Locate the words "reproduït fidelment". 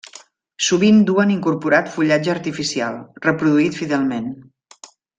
3.31-4.35